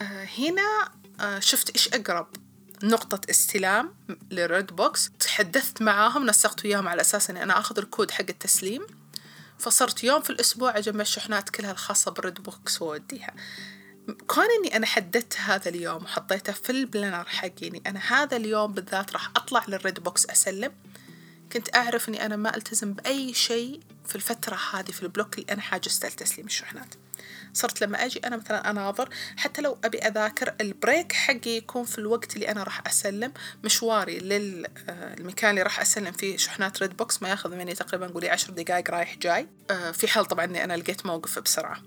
آه 0.00 0.24
هنا 0.38 0.88
آه 1.20 1.38
شفت 1.38 1.70
إيش 1.70 1.88
أقرب 1.88 2.26
نقطة 2.82 3.20
استلام 3.30 3.94
للريد 4.30 4.66
بوكس 4.66 5.10
تحدثت 5.20 5.82
معاهم 5.82 6.26
نسقت 6.26 6.64
وياهم 6.64 6.88
على 6.88 7.00
أساس 7.00 7.30
أني 7.30 7.42
أنا 7.42 7.58
أخذ 7.58 7.78
الكود 7.78 8.10
حق 8.10 8.24
التسليم. 8.28 8.86
فصرت 9.58 10.04
يوم 10.04 10.22
في 10.22 10.30
الأسبوع 10.30 10.78
أجمع 10.78 11.00
الشحنات 11.00 11.50
كلها 11.50 11.72
الخاصة 11.72 12.10
بالريد 12.10 12.42
بوكس 12.42 12.82
وأوديها 12.82 13.34
كون 14.26 14.44
إني 14.58 14.76
أنا 14.76 14.86
حددت 14.86 15.36
هذا 15.36 15.68
اليوم 15.68 16.04
وحطيته 16.04 16.52
في 16.52 16.70
ال 16.70 16.77
planner 16.77 17.24
حقي 17.24 17.68
اني 17.68 17.82
أنا 17.86 18.00
هذا 18.00 18.36
اليوم 18.36 18.72
بالذات 18.72 19.12
راح 19.12 19.30
أطلع 19.36 19.64
للريد 19.68 20.00
بوكس 20.00 20.26
أسلم. 20.26 20.72
كنت 21.52 21.76
أعرف 21.76 22.08
إني 22.08 22.26
أنا 22.26 22.36
ما 22.36 22.56
ألتزم 22.56 22.92
بأي 22.92 23.34
شيء 23.34 23.80
في 24.06 24.16
الفترة 24.16 24.58
هذه 24.72 24.90
في 24.90 25.02
ال 25.02 25.08
block 25.08 25.38
اللي 25.38 25.52
أنا 25.52 25.60
حاجزته 25.60 26.08
لتسليم 26.08 26.46
الشحنات. 26.46 26.94
صرت 27.52 27.80
لما 27.80 28.04
أجي 28.04 28.20
أنا 28.24 28.36
مثلا 28.36 28.70
أناظر 28.70 29.08
حتى 29.36 29.62
لو 29.62 29.78
أبي 29.84 29.98
أذاكر 29.98 30.54
ال 30.60 30.69
break 30.69 31.12
حقي 31.12 31.50
يكون 31.50 31.84
في 31.84 31.98
الوقت 31.98 32.34
اللي 32.34 32.48
أنا 32.48 32.62
راح 32.62 32.86
أسلم 32.86 33.32
مشواري 33.64 34.18
للمكان 34.18 35.50
اللي 35.50 35.62
راح 35.62 35.80
أسلم 35.80 36.12
فيه 36.12 36.36
شحنات 36.36 36.82
ريد 36.82 36.96
بوكس 36.96 37.22
ما 37.22 37.28
ياخذ 37.28 37.56
مني 37.56 37.74
تقريبا 37.74 38.06
قولي 38.06 38.28
عشر 38.28 38.52
دقائق 38.52 38.90
رايح 38.90 39.16
جاي 39.16 39.48
في 39.92 40.08
حال 40.08 40.26
طبعا 40.26 40.44
إني 40.44 40.64
أنا 40.64 40.76
لقيت 40.76 41.06
موقف 41.06 41.38
بسرعة. 41.38 41.82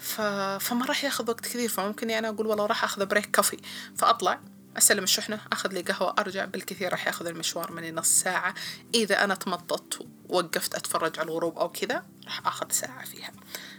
ف... 0.00 0.20
فما 0.60 0.86
راح 0.86 1.04
ياخذ 1.04 1.30
وقت 1.30 1.40
كثير 1.40 1.68
فممكن 1.68 2.10
يعني 2.10 2.28
أقول 2.28 2.46
والله 2.46 2.66
راح 2.66 2.84
أخذ 2.84 3.06
break 3.06 3.30
كافي 3.30 3.56
فأطلع. 3.96 4.40
أسلم 4.78 5.04
الشحنة 5.04 5.40
أخذ 5.52 5.72
لي 5.72 5.80
قهوة 5.80 6.14
أرجع 6.18 6.44
بالكثير 6.44 6.90
راح 6.92 7.06
ياخذ 7.06 7.26
المشوار 7.26 7.72
مني 7.72 7.92
نص 7.92 8.08
ساعة. 8.08 8.54
إذا 8.94 9.24
أنا 9.24 9.34
تمططت 9.34 10.06
ووقفت 10.28 10.74
أتفرج 10.74 11.18
على 11.18 11.28
الغروب 11.28 11.58
أو 11.58 11.68
كذا 11.68 12.04
راح 12.24 12.46
أخذ 12.46 12.70
ساعة 12.70 13.04
فيها. 13.04 13.32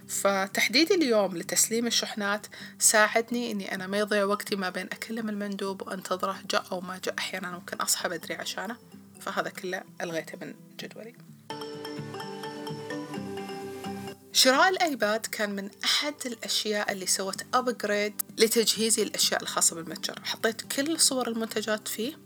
فتحديدي 0.07 0.95
اليوم 0.95 1.37
لتسليم 1.37 1.87
الشحنات 1.87 2.47
ساعدني 2.79 3.51
إني 3.51 3.75
أنا 3.75 3.87
ما 3.87 3.97
يضيع 3.97 4.23
وقتي 4.23 4.55
ما 4.55 4.69
بين 4.69 4.85
أكلم 4.85 5.29
المندوب 5.29 5.81
وأنتظره 5.81 6.37
جاء 6.49 6.65
أو 6.71 6.81
ما 6.81 6.99
جاء 7.03 7.15
أحيانا 7.19 7.51
ممكن 7.51 7.77
أصحى 7.77 8.09
بدري 8.09 8.35
عشانه. 8.35 8.77
فهذا 9.21 9.49
كله 9.49 9.83
ألغيته 10.01 10.37
من 10.41 10.53
جدولي. 10.79 11.32
شراء 14.35 14.69
الآيباد 14.69 15.25
كان 15.25 15.49
من 15.55 15.69
أحد 15.83 16.13
الأشياء 16.25 16.91
اللي 16.91 17.05
سوت 17.07 17.45
upgrade 17.53 18.21
لتجهيزي 18.37 19.03
الأشياء 19.03 19.41
الخاصة 19.41 19.75
بالمتجر. 19.75 20.19
حطيت 20.23 20.61
كل 20.61 20.99
صور 20.99 21.27
المنتجات 21.27 21.87
فيه. 21.87 22.17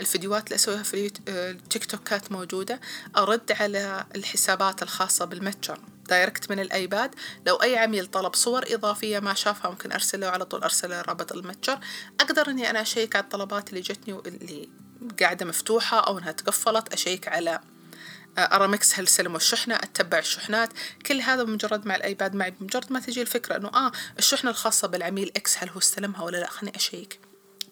الفيديوهات 0.00 0.44
اللي 0.44 0.54
أسويها 0.54 0.82
في 0.82 1.12
التيك 1.28 1.84
توكات 1.84 2.32
موجودة. 2.32 2.80
أرد 3.16 3.52
على 3.52 4.04
الحسابات 4.16 4.82
الخاصة 4.82 5.24
بالمتجر. 5.24 5.80
direct 6.08 6.50
من 6.50 6.60
الآيباد. 6.60 7.14
لو 7.46 7.56
أي 7.56 7.78
عميل 7.78 8.06
طلب 8.06 8.34
صور 8.34 8.64
إضافية 8.74 9.18
ما 9.18 9.34
شافها 9.34 9.70
ممكن 9.70 9.92
أرسله 9.92 10.26
على 10.26 10.44
طول 10.44 10.62
أرسله 10.62 11.00
رابط 11.00 11.32
المتجر. 11.32 11.78
أقدر 12.20 12.50
إني 12.50 12.70
أنا 12.70 12.80
أشيك 12.80 13.16
على 13.16 13.24
الطلبات 13.24 13.70
اللي 13.70 13.80
جتني 13.80 14.12
واللي 14.12 14.68
قاعدة 15.20 15.46
مفتوحة 15.46 16.00
أو 16.00 16.18
إنها 16.18 16.32
تقفلت 16.32 16.92
أشيك 16.92 17.28
على 17.28 17.60
ارامكس 18.38 18.98
هل 18.98 19.08
سلموا 19.08 19.36
الشحنه 19.36 19.74
أتبع 19.74 20.18
الشحنات. 20.18 20.70
كل 21.06 21.20
هذا 21.20 21.42
بمجرد 21.42 21.86
مع 21.86 21.96
الآيباد 21.96 22.34
معي 22.34 22.50
بمجرد 22.50 22.92
ما 22.92 23.00
تجي 23.00 23.22
الفكرة 23.22 23.56
إنه 23.56 23.68
آه 23.68 23.92
الشحنة 24.18 24.50
الخاصة 24.50 24.88
بالعميل 24.88 25.32
X 25.36 25.58
هل 25.58 25.68
هو 25.68 25.78
استلمها 25.78 26.22
ولا 26.22 26.36
لا؟ 26.36 26.46
خليني 26.46 26.76
أشيك. 26.76 27.20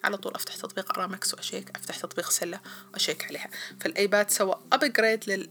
على 0.04 0.16
طول 0.16 0.34
أفتح 0.34 0.56
تطبيق 0.56 0.98
ارامكس 0.98 1.34
وأشيك 1.34 1.70
أفتح 1.76 1.96
تطبيق 1.96 2.30
سلة 2.30 2.60
وأشيك 2.92 3.24
عليها. 3.24 3.50
فالآيباد 3.80 4.30
سوى 4.30 4.60
upgrade 4.72 5.30
لل 5.30 5.48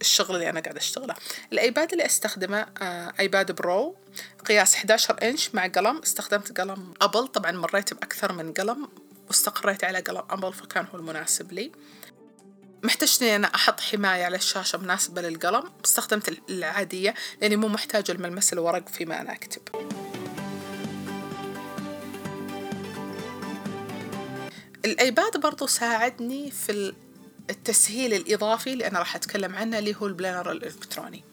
الشغل 0.00 0.34
اللي 0.34 0.50
أنا 0.50 0.60
قاعدة 0.60 0.78
أشتغله. 0.78 1.14
الأيباد 1.52 1.92
اللي 1.92 2.06
أستخدمه 2.06 2.66
آه 2.82 3.12
أيباد 3.20 3.52
Pro 3.52 3.96
قياس 4.46 4.74
11 4.74 5.16
إنش 5.22 5.54
مع 5.54 5.66
قلم. 5.66 5.98
استخدمت 5.98 6.60
قلم 6.60 6.94
أبل 7.00 7.26
طبعا 7.26 7.52
مريت 7.52 7.94
بأكثر 7.94 8.32
من 8.32 8.52
قلم 8.52 8.88
واستقريت 9.28 9.84
على 9.84 10.00
قلم 10.00 10.22
أبل 10.30 10.52
فكان 10.52 10.86
هو 10.94 10.98
المناسب 10.98 11.52
لي. 11.52 11.72
محتاجني 12.82 13.36
أنا 13.36 13.54
أحط 13.54 13.80
حماية 13.80 14.24
على 14.24 14.36
الشاشة 14.36 14.78
مناسبة 14.78 15.22
للقلم 15.22 15.62
استخدمت 15.84 16.50
العادية 16.50 17.14
لأني 17.40 17.56
مو 17.56 17.68
محتاجة 17.68 18.12
الملمس 18.12 18.52
الورق 18.52 18.88
فيما 18.88 19.20
أنا 19.20 19.32
أكتب. 19.32 19.62
الأيباد 24.84 25.40
برضو 25.40 25.66
ساعدني 25.66 26.50
في 26.50 26.92
التسهيل 27.50 28.14
الإضافي 28.14 28.72
اللي 28.72 28.86
أنا 28.86 28.98
راح 28.98 29.16
أتكلم 29.16 29.54
عنه 29.54 29.78
اللي 29.78 29.96
هو 30.00 30.06
ال 30.06 30.12
planner 30.12 30.52
الإلكتروني. 30.52 31.24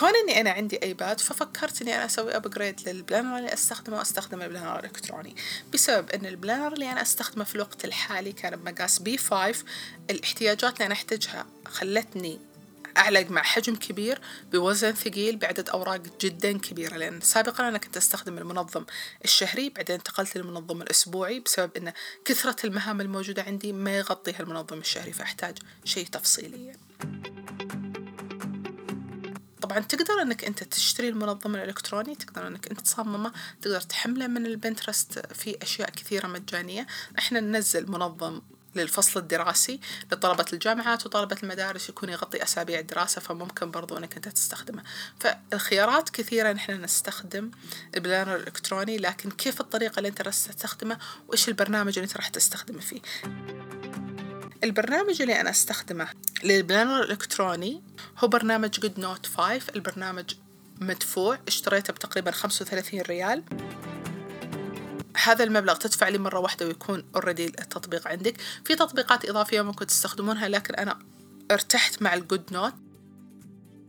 كون 0.00 0.12
إني 0.16 0.40
أنا 0.40 0.50
عندي 0.50 0.82
ايباد 0.82 1.20
ففكرت 1.20 1.82
إني 1.82 1.96
أنا 1.96 2.04
أسوي 2.04 2.36
upgrade 2.36 2.88
لل 2.88 2.99
planner 2.99 3.38
اللي 3.38 3.52
أستخدمه 3.52 3.98
واستخدم 3.98 4.42
ال 4.42 4.47
planner 4.47 4.78
الإلكتروني. 4.78 5.36
بسبب 5.72 6.10
إن 6.10 6.26
ال 6.26 6.32
planner 6.32 6.72
اللي 6.72 6.92
أنا 6.92 7.02
أستخدمه 7.02 7.44
في 7.44 7.54
الوقت 7.54 7.84
الحالي 7.84 8.32
كان 8.32 8.56
بمقاس 8.56 8.98
B5 8.98 9.64
الاحتياجات 10.10 10.74
اللي 10.74 10.86
أنا 10.86 10.94
أحتاجها 10.94 11.46
خلتني 11.66 12.38
أعلق 12.96 13.30
مع 13.30 13.42
حجم 13.42 13.76
كبير 13.76 14.20
بوزن 14.52 14.92
ثقيل 14.92 15.36
بعدد 15.36 15.68
أوراق 15.68 16.00
جدا 16.20 16.58
كبيرة. 16.58 16.96
لأن 16.96 17.20
سابقا 17.20 17.68
أنا 17.68 17.78
كنت 17.78 17.96
أستخدم 17.96 18.38
المنظم 18.38 18.84
الشهري 19.24 19.68
بعدين 19.68 19.96
انتقلت 19.96 20.36
للمنظم 20.36 20.82
الأسبوعي 20.82 21.40
بسبب 21.40 21.76
أن 21.76 21.92
كثرة 22.24 22.66
المهام 22.66 23.00
الموجودة 23.00 23.42
عندي 23.42 23.72
ما 23.72 23.98
يغطيها 23.98 24.40
المنظم 24.40 24.78
الشهري 24.78 25.12
فأحتاج 25.12 25.58
شيء 25.84 26.06
تفصيلي. 26.06 26.72
طبعا 29.62 29.78
تقدر 29.78 30.22
إنك 30.22 30.44
أنت 30.44 30.64
تشتري 30.64 31.08
المنظم 31.08 31.54
الالكتروني 31.54 32.14
تقدر 32.14 32.46
إنك 32.46 32.70
أنت 32.70 32.80
تصممه 32.80 33.32
تقدر 33.62 33.80
تحمله 33.80 34.26
من 34.26 34.46
البنترست 34.46 35.18
في 35.34 35.56
أشياء 35.62 35.90
كثيرة 35.90 36.26
مجانية. 36.26 36.86
إحنا 37.18 37.40
ننزل 37.40 37.90
منظم 37.90 38.40
للفصل 38.74 39.20
الدراسي 39.20 39.80
لطلبة 40.12 40.44
الجامعات 40.52 41.06
وطلبة 41.06 41.36
المدارس 41.42 41.88
يكون 41.88 42.08
يغطي 42.08 42.42
أسابيع 42.42 42.78
الدراسة 42.78 43.20
فممكن 43.20 43.70
برضو 43.70 43.96
أنك 43.96 44.16
أنت 44.16 44.28
تستخدمه. 44.28 44.82
فالخيارات 45.20 46.10
كثيرة 46.10 46.52
نحن 46.52 46.84
نستخدم 46.84 47.50
ال 47.94 47.99
planner 47.99 48.36
الإلكتروني 48.36 48.98
لكن 48.98 49.30
كيف 49.30 49.60
الطريقة 49.60 49.98
اللي 49.98 50.08
أنت 50.08 50.22
راح 50.22 50.34
تستخدمه؟ 50.34 50.98
وإيش 51.28 51.48
البرنامج 51.48 51.98
اللي 51.98 52.08
أنت 52.08 52.16
راح 52.16 52.28
تستخدمه 52.28 52.80
فيه؟ 52.80 53.00
البرنامج 54.64 55.22
اللي 55.22 55.40
أنا 55.40 55.50
أستخدمه 55.50 56.08
لل 56.44 56.57
planner 56.57 57.02
الإلكتروني 57.02 57.82
هو 58.18 58.28
برنامج 58.28 58.70
GoodNotes 58.70 59.26
5 59.26 59.60
البرنامج 59.76 60.34
مدفوع 60.80 61.38
اشتريته 61.48 61.92
بتقريبا 61.92 62.30
35 62.30 63.00
ريال. 63.00 63.42
هذا 65.24 65.44
المبلغ 65.44 65.76
تدفع 65.76 66.08
لي 66.08 66.18
مرة 66.18 66.38
واحدة 66.38 66.66
ويكون 66.66 67.04
already 67.14 67.46
التطبيق 67.46 68.08
عندك. 68.08 68.40
في 68.64 68.74
تطبيقات 68.74 69.24
إضافية 69.24 69.62
ممكن 69.62 69.86
تستخدمونها 69.86 70.48
لكن 70.48 70.74
أنا 70.74 70.98
ارتحت 71.50 72.02
مع 72.02 72.14
ال 72.14 72.52
GoodNotes 72.52 72.74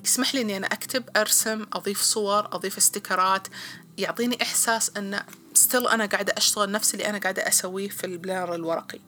يسمح 0.06 0.36
لي 0.36 0.42
إني 0.42 0.58
أنا 0.58 0.68
أكتب 0.68 1.04
أرسم 1.18 1.66
أضيف 1.74 2.02
صور 2.02 2.46
أضيف 2.56 2.78
استيكرات. 2.78 3.48
يعطيني 3.98 4.42
إحساس 4.42 4.92
أن 4.98 5.24
still 5.54 5.88
أنا 5.88 6.06
قاعدة 6.06 6.34
أشتغل 6.38 6.72
نفس 6.72 6.94
اللي 6.94 7.10
أنا 7.10 7.18
قاعدة 7.18 7.48
أسويه 7.48 7.90
في 7.90 8.04
ال 8.04 8.10
planner 8.10 8.56
الورقي. 8.56 9.00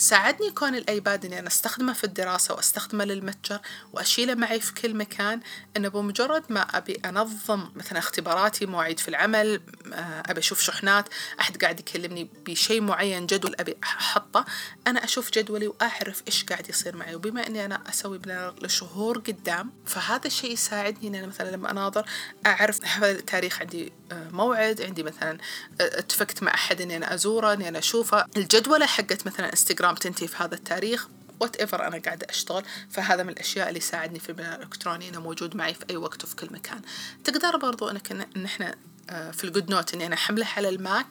ساعدني 0.00 0.50
كون 0.50 0.74
الأيباد 0.74 1.24
إني 1.24 1.38
أنا 1.38 1.48
أستخدمه 1.48 1.92
في 1.92 2.04
الدراسة 2.04 2.54
وأستخدمه 2.54 3.04
للمتجر 3.04 3.60
وأشيله 3.92 4.34
معي 4.34 4.60
في 4.60 4.74
كل 4.74 4.94
مكان 4.94 5.40
إنه 5.76 5.88
بمجرد 5.88 6.44
ما 6.48 6.60
أبي 6.60 6.92
أنظم 7.04 7.68
مثلا 7.74 7.98
اختباراتي 7.98 8.66
مواعيد 8.66 8.98
في 8.98 9.08
العمل 9.08 9.60
آه، 9.92 10.22
أبي 10.26 10.40
أشوف 10.40 10.60
شحنات 10.60 11.08
أحد 11.40 11.56
قاعد 11.62 11.80
يكلمني 11.80 12.30
بشيء 12.46 12.80
معين 12.80 13.26
جدول 13.26 13.54
أبي 13.60 13.76
أحطه 13.84 14.44
أنا 14.86 15.04
أشوف 15.04 15.30
جدولي 15.30 15.66
وأعرف 15.66 16.22
إيش 16.26 16.44
قاعد 16.44 16.68
يصير 16.68 16.96
معي. 16.96 17.14
وبما 17.14 17.46
إني 17.46 17.64
أنا 17.64 17.82
أسوي 17.88 18.18
planner 18.18 18.54
لشهور 18.62 19.18
قدام 19.18 19.72
فهذا 19.86 20.26
الشيء 20.26 20.52
يساعدني 20.52 21.08
إن 21.08 21.14
أنا 21.14 21.26
مثلا 21.26 21.50
لما 21.50 21.70
أناظر 21.70 22.06
أعرف 22.46 22.84
هذا 22.84 23.10
التاريخ 23.10 23.60
عندي 23.60 23.92
آه، 24.12 24.28
موعد 24.30 24.82
عندي 24.82 25.02
مثلا 25.02 25.38
آه، 25.80 25.98
اتفقت 25.98 26.42
مع 26.42 26.54
أحد 26.54 26.80
إني 26.80 26.96
أنا 26.96 27.14
أزوره 27.14 27.52
إني 27.52 27.68
أنا 27.68 27.78
أشوفه. 27.78 28.26
الجدولة 28.36 28.86
حقت 28.86 29.26
مثلا 29.26 29.50
انستغرام 29.50 29.89
البرنامج 29.90 29.98
تنتهي 29.98 30.28
في 30.28 30.36
هذا 30.36 30.54
التاريخ 30.54 31.08
whatever 31.40 31.86
أنا 31.86 31.98
قاعدة 31.98 32.26
أشتغل 32.30 32.64
فهذا 32.90 33.22
من 33.22 33.28
الأشياء 33.28 33.68
اللي 33.68 33.78
يساعدني 33.78 34.18
في 34.18 34.28
ال 34.28 34.32
planner 34.32 34.56
الالكتروني 34.56 35.08
إنه 35.08 35.20
موجود 35.20 35.56
معي 35.56 35.74
في 35.74 35.84
أي 35.90 35.96
وقت 35.96 36.24
وفي 36.24 36.36
كل 36.36 36.48
مكان. 36.52 36.80
تقدر 37.24 37.56
برضو 37.56 37.88
إنك 37.90 38.12
ان 38.12 38.44
إحنا 38.44 38.74
آه، 39.10 39.30
في 39.30 39.44
ال 39.44 39.70
GoodNotes 39.70 39.94
إني 39.94 40.06
أنا 40.06 40.14
أحمله 40.14 40.46
على 40.56 40.68
الماك 40.68 41.06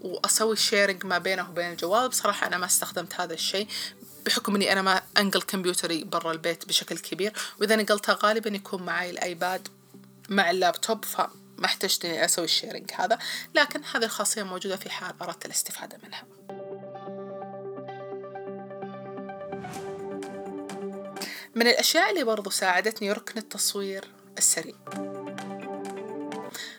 وأسوي 0.00 0.56
sharing 0.56 1.06
ما 1.06 1.18
بينه 1.18 1.50
وبين 1.50 1.72
الجوال. 1.72 2.08
بصراحة 2.08 2.46
أنا 2.46 2.58
ما 2.58 2.66
استخدمت 2.66 3.20
هذا 3.20 3.34
الشيء 3.34 3.68
بحكم 4.26 4.54
إني 4.54 4.72
أنا 4.72 4.82
ما 4.82 5.02
أنقل 5.18 5.42
كمبيوتري 5.42 6.04
برا 6.04 6.32
البيت 6.32 6.68
بشكل 6.68 6.98
كبير. 6.98 7.32
وإذا 7.60 7.76
نقلتها 7.76 8.18
غالبا 8.22 8.50
يكون 8.50 8.82
معي 8.82 9.10
الآيباد 9.10 9.68
مع 10.28 10.50
اللابتوب 10.50 11.04
فما 11.04 11.28
احتجت 11.64 12.04
إني 12.04 12.24
أسوي 12.24 12.44
ال 12.44 12.50
sharing 12.50 12.90
هذا. 12.94 13.18
لكن 13.54 13.80
هذه 13.94 14.04
الخاصية 14.04 14.42
موجودة 14.42 14.76
في 14.76 14.90
حال 14.90 15.14
أردت 15.22 15.46
الاستفادة 15.46 15.98
منها. 16.04 16.43
من 21.54 21.66
الأشياء 21.66 22.10
اللي 22.10 22.24
برضو 22.24 22.50
ساعدتني 22.50 23.12
ركن 23.12 23.38
التصوير 23.38 24.04
السريع. 24.38 24.74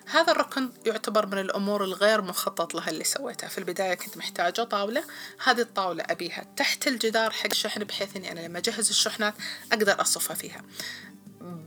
هذا 0.05 0.31
الركن 0.31 0.69
يعتبر 0.85 1.25
من 1.25 1.37
الأمور 1.37 1.83
الغير 1.83 2.21
مخطط 2.21 2.75
لها 2.75 2.89
اللي 2.89 3.03
سويتها. 3.03 3.47
في 3.47 3.57
البداية 3.57 3.93
كنت 3.93 4.17
محتاجة 4.17 4.61
طاولة. 4.61 5.03
هذه 5.43 5.61
الطاولة 5.61 6.03
أبيها 6.09 6.45
تحت 6.55 6.87
الجدار 6.87 7.31
حق 7.31 7.49
الشحن 7.51 7.83
بحيث 7.83 8.15
أني 8.15 8.31
أنا 8.31 8.39
لما 8.39 8.57
أجهز 8.57 8.89
الشحنات 8.89 9.33
أقدر 9.71 10.01
أصفها 10.01 10.35
فيها. 10.35 10.61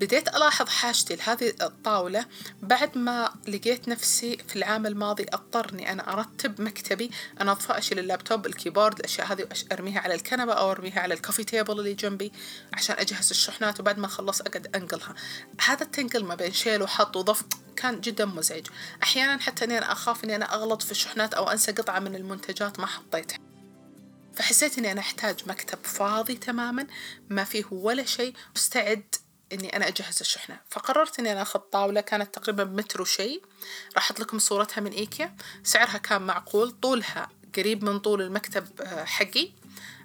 بديت 0.01 0.29
ألاحظ 0.29 0.69
حاجتي 0.69 1.17
لهذه 1.17 1.53
الطاولة 1.63 2.27
بعد 2.63 2.99
ما 2.99 3.33
لقيت 3.49 3.89
نفسي 3.89 4.39
في 4.49 4.57
العام 4.57 4.87
الماضي 4.87 5.27
أضطر 5.33 5.73
إني 5.73 5.93
أنا 5.93 6.13
أرتب 6.13 6.61
مكتبي 6.61 7.11
أنظفه 7.41 7.79
أشيل 7.79 7.99
اللابتوب 7.99 8.47
ال 8.47 8.53
keyboard 8.53 8.99
الأشياء 8.99 9.33
هذه 9.33 9.49
أرميها 9.73 10.01
على 10.01 10.15
الكنبة 10.15 10.53
أو 10.53 10.71
أرميها 10.71 11.01
على 11.01 11.15
ال 11.15 11.19
coffee 11.19 11.45
table 11.45 11.79
اللي 11.79 11.95
جنبي 11.95 12.33
عشان 12.73 12.97
أجهز 12.99 13.31
الشحنات 13.31 13.81
وبعد 13.81 13.99
ما 13.99 14.07
أخلص 14.07 14.41
أقعد 14.41 14.77
أنقلها. 14.77 15.15
هذا 15.67 15.83
التنقل 15.83 16.25
ما 16.25 16.35
بين 16.35 16.53
شيل 16.53 16.83
وحط 16.83 17.17
وضف 17.17 17.43
كان 17.77 18.01
جدا 18.01 18.25
مزعج. 18.25 18.67
أحيانا 19.03 19.41
حتى 19.43 19.65
إني 19.65 19.79
أنا 19.79 19.93
أخاف 19.93 20.25
إني 20.25 20.37
أنا 20.37 20.55
أغلط 20.55 20.83
في 20.83 20.91
الشحنات 20.91 21.35
أو 21.35 21.51
أنسى 21.51 21.73
قطعة 21.73 21.99
من 21.99 22.15
المنتجات 22.15 22.81
ما 22.81 22.87
حطيتها. 22.87 23.39
فحسيت 24.35 24.79
إني 24.79 24.93
أنا 24.93 25.01
أحتاج 25.01 25.37
مكتب 25.47 25.79
فاضي 25.83 26.35
تماما 26.35 26.87
ما 27.31 27.45
فيه 27.45 27.65
ولا 27.71 28.05
شيء 28.05 28.35
مستعد 28.57 29.15
إني 29.53 29.77
أنا 29.77 29.89
أجهز 29.89 30.19
الشحنة. 30.21 30.61
فقررت 30.71 31.19
إني 31.19 31.33
أنا 31.33 31.43
أخذ 31.43 31.61
طاولة 31.61 32.01
كانت 32.01 32.35
تقريبا 32.35 32.65
متر 32.65 33.03
وشي 33.03 33.41
راح 33.95 34.05
أحط 34.05 34.21
لكم 34.21 34.39
صورتها 34.39 34.81
من 34.81 34.93
إيكيا. 34.93 35.37
سعرها 35.63 35.99
كان 35.99 36.23
معقول 36.23 36.71
طولها 36.71 37.29
قريب 37.57 37.85
من 37.85 37.99
طول 37.99 38.23
المكتب 38.23 38.81
آه، 38.81 39.05
حقي. 39.05 39.53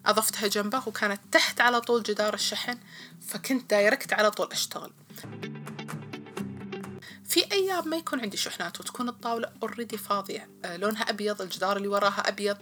أضفتها 0.06 0.48
جنبه 0.48 0.84
وكانت 0.88 1.22
تحت 1.32 1.62
على 1.62 1.82
طول 1.82 2.04
جدار 2.04 2.34
الشحن 2.34 2.78
فكنت 3.28 3.70
direct 3.70 4.14
على 4.14 4.32
طول 4.32 4.52
أشتغل. 4.52 4.92
في 7.34 7.52
أيام 7.52 7.90
ما 7.90 7.98
يكون 7.98 8.20
عندي 8.20 8.38
شحنات 8.38 8.80
وتكون 8.80 9.10
الطاولة 9.10 9.52
already 9.64 9.98
فاضية 9.98 10.50
آه، 10.66 10.78
لونها 10.78 11.10
أبيض 11.10 11.42
الجدار 11.42 11.78
اللي 11.78 11.88
وراها 11.88 12.30
أبيض 12.30 12.58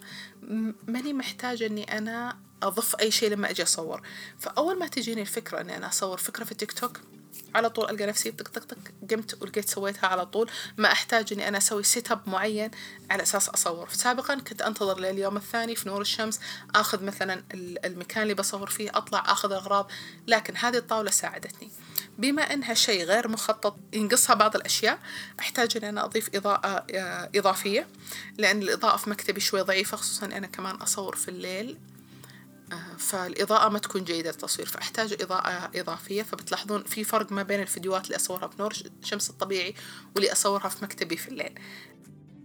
ماني 0.88 1.14
محتاجة 1.14 1.66
إني 1.66 1.98
أنا 1.98 2.38
أضف 2.64 2.96
أي 2.96 3.12
شيء 3.12 3.30
لما 3.30 3.50
أجي 3.50 3.64
أصور. 3.64 4.02
فأول 4.40 4.80
ما 4.80 4.88
تجيني 4.88 5.22
الفكرة 5.22 5.62
إني 5.62 5.78
أنا 5.78 5.88
أصور 5.90 6.18
فكرة 6.18 6.44
في 6.44 6.52
التيك 6.52 6.72
توك 6.72 7.00
على 7.56 7.70
طول 7.70 7.90
ألقى 7.90 8.06
نفسي 8.06 8.32
طق 8.32 8.48
طق 8.48 8.64
طق 8.64 8.78
قمت 9.12 9.42
ولقيت 9.42 9.70
سويتها 9.70 10.08
على 10.08 10.26
طول. 10.26 10.50
ما 10.78 10.92
أحتاج 10.92 11.34
إني 11.34 11.48
أنا 11.48 11.58
أسوي 11.58 11.84
setup 11.84 12.30
معين 12.30 12.72
على 13.10 13.24
أساس 13.24 13.50
أصور. 13.50 13.90
سابقا 13.90 14.36
كنت 14.36 14.62
أنتظر 14.62 15.00
لليوم 15.00 15.38
الثاني 15.38 15.76
في 15.76 15.90
نور 15.90 16.02
الشمس 16.02 16.40
أخذ 16.76 17.04
مثلا 17.04 17.44
المكان 17.86 18.24
اللي 18.24 18.34
بصور 18.34 18.70
فيه 18.70 18.90
أطلع 18.94 19.24
أخذ 19.32 19.52
أغراض 19.52 19.92
لكن 20.28 20.58
هذه 20.58 20.78
الطاولة 20.78 21.12
ساعدتني. 21.12 21.72
بما 22.22 22.54
إنها 22.54 22.74
شيء 22.74 23.04
غير 23.04 23.28
مخطط 23.28 23.78
ينقصها 23.94 24.34
بعض 24.34 24.56
الأشياء 24.56 25.00
أحتاج 25.40 25.78
إن 25.78 25.84
أنا 25.84 26.06
أضيف 26.06 26.36
إضاءة 26.36 26.86
آه، 26.94 27.30
إضافية 27.36 27.88
لأن 28.38 28.62
الإضاءة 28.62 28.98
في 28.98 29.10
مكتبي 29.10 29.40
شوي 29.40 29.62
ضعيفة 29.62 29.98
خصوصا 29.98 30.26
أنا 30.26 30.48
كمان 30.48 30.76
أصور 30.76 31.16
في 31.16 31.28
الليل 31.28 31.78
آه، 32.72 32.98
فالإضاءة 32.98 33.70
ما 33.70 33.80
تكون 33.80 34.04
جيدة 34.04 34.30
التصوير 34.30 34.68
فأحتاج 34.68 35.14
إضاءة 35.22 35.72
إضافية 35.76 36.24
فبتلاحظون 36.24 36.84
في 36.84 37.04
فرق 37.04 37.32
ما 37.32 37.44
بين 37.44 37.62
الفيديوهات 37.62 38.06
اللي 38.06 38.16
أصورها 38.16 38.48
بنور 38.48 38.74
شمس 39.04 39.30
الطبيعي 39.30 39.76
واللي 40.16 40.32
أصورها 40.32 40.70
في 40.70 40.84
مكتبي 40.84 41.18
في 41.18 41.28
الليل. 41.28 41.60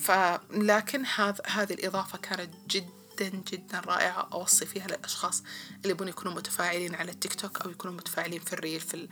فلكن 0.01 1.05
هذا 1.17 1.43
هذه 1.47 1.73
الإضافة 1.73 2.19
كانت 2.19 2.51
جدا 2.69 2.96
جدا 3.23 3.81
رائعة 3.81 4.29
أوصي 4.33 4.67
فيها 4.67 4.87
للأشخاص 4.87 5.43
اللي 5.77 5.91
يبون 5.91 6.09
يكونوا 6.09 6.33
متفاعلين 6.33 6.95
على 6.95 7.13
التيك 7.13 7.35
توك 7.35 7.61
أو 7.61 7.71
يكونوا 7.71 7.97
متفاعلين 7.97 8.41
في 8.41 8.53
ال 8.53 8.58
reel 8.58 8.81
في 8.81 9.09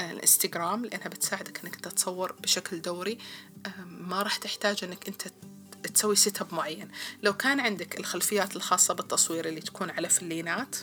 الإنستغرام 0.00 0.84
لأنها 0.84 1.08
بتساعدك 1.08 1.64
أنك 1.64 1.74
أنت 1.74 1.88
تصور 1.88 2.32
بشكل 2.32 2.82
دوري. 2.82 3.18
ما 3.86 4.22
راح 4.22 4.36
تحتاج 4.36 4.84
أنك 4.84 5.08
أنت 5.08 5.22
تسوي 5.94 6.16
setup 6.16 6.54
معين. 6.54 6.90
لو 7.22 7.32
كان 7.32 7.60
عندك 7.60 8.00
الخلفيات 8.00 8.56
الخاصة 8.56 8.94
بالتصوير 8.94 9.48
اللي 9.48 9.60
تكون 9.60 9.90
على 9.90 10.08
فلينات 10.08 10.76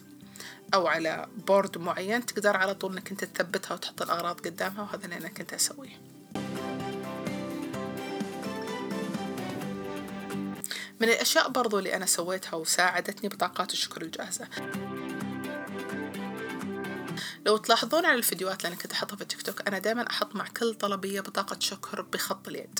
أو 0.73 0.87
على 0.87 1.27
board 1.47 1.77
معين 1.77 2.25
تقدر 2.25 2.57
على 2.57 2.73
طول 2.73 2.91
إنك 2.91 3.11
أنت 3.11 3.23
تثبتها 3.23 3.73
وتحط 3.73 4.01
الأغراض 4.01 4.39
قدامها 4.39 4.81
وهذا 4.81 5.05
اللي 5.05 5.17
أنا 5.17 5.29
كنت 5.29 5.53
أسويه. 5.53 6.08
من 10.99 11.09
الأشياء 11.09 11.49
برضو 11.49 11.79
اللي 11.79 11.95
أنا 11.95 12.05
سويتها 12.05 12.55
وساعدتني 12.55 13.29
بطاقات 13.29 13.73
الشكر 13.73 14.01
الجاهزة. 14.01 14.47
لو 17.45 17.57
تلاحظون 17.57 18.05
على 18.05 18.15
الفيديوهات 18.15 18.57
اللي 18.57 18.67
أنا 18.73 18.81
كنت 18.81 18.91
أحطها 18.91 19.15
في 19.15 19.21
التيك 19.21 19.41
توك 19.41 19.67
أنا 19.67 19.79
دائما 19.79 20.09
أحط 20.09 20.35
مع 20.35 20.47
كل 20.47 20.73
طلبية 20.73 21.21
بطاقة 21.21 21.59
شكر 21.59 22.01
بخط 22.01 22.47
اليد. 22.47 22.79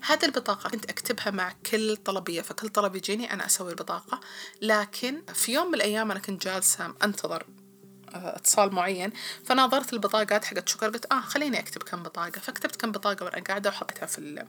هذه 0.00 0.24
البطاقة 0.24 0.70
كنت 0.70 0.84
أكتبها 0.90 1.30
مع 1.30 1.52
كل 1.70 1.96
طلبية 1.96 2.42
فكل 2.42 2.68
طلب 2.68 2.96
يجيني 2.96 3.32
أنا 3.32 3.46
أسوي 3.46 3.70
البطاقة. 3.70 4.20
لكن 4.62 5.22
في 5.34 5.52
يوم 5.52 5.68
من 5.68 5.74
الأيام 5.74 6.10
أنا 6.10 6.20
كنت 6.20 6.44
جالسة 6.44 6.94
أنتظر 7.04 7.46
اتصال 8.14 8.74
معين 8.74 9.12
فناظرت 9.44 9.92
البطاقات 9.92 10.44
حقت 10.44 10.68
شكر 10.68 10.86
قلت 10.90 11.12
آه 11.12 11.20
خليني 11.20 11.58
أكتب 11.58 11.82
كم 11.82 12.02
بطاقة 12.02 12.30
فكتبت 12.30 12.76
كم 12.76 12.92
بطاقة 12.92 13.24
وأنا 13.24 13.44
قاعدة 13.44 13.70
وحطيتها 13.70 14.06
في 14.06 14.44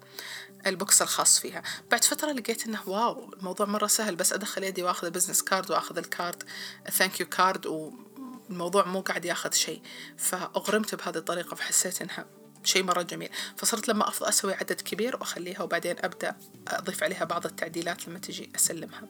ال 0.68 0.76
box 0.76 1.02
الخاص 1.02 1.40
فيها. 1.40 1.64
بعد 1.92 2.04
فترة 2.04 2.32
لقيت 2.32 2.68
إنه 2.68 2.90
wow 2.90 3.34
الموضوع 3.34 3.66
مرة 3.66 3.88
سهل 3.88 4.16
بس 4.16 4.34
أدخل 4.34 4.64
يدي 4.64 4.84
وأخذ 4.84 5.06
ال 5.06 5.10
business 5.10 5.42
card 5.42 5.72
وأخذ 5.72 5.98
ال 5.98 6.07
card 6.07 6.44
thank 6.92 7.20
you 7.20 7.26
card 7.26 7.66
والموضوع 7.66 8.86
مو 8.86 9.02
قاعد 9.02 9.26
ياخذ 9.26 9.52
شيء. 9.54 9.82
فأغرمت 10.18 10.96
بهذه 10.96 11.18
الطريقة 11.18 11.56
فحسيت 11.56 12.02
إنها 12.02 12.26
شيء 12.64 12.84
مرة 12.84 13.02
جميل. 13.02 13.30
فصرت 13.58 13.88
لما 13.88 14.08
أفضل 14.08 14.30
أسوي 14.30 14.54
عدد 14.54 14.82
كبير 14.82 15.16
وأخليها 15.16 15.62
وبعدين 15.62 15.96
أبدأ 16.00 16.36
أضيف 16.68 17.04
عليها 17.04 17.24
بعض 17.24 17.46
التعديلات 17.46 18.08
لما 18.08 18.20
تجي 18.20 18.52
أسلمها. 18.56 19.08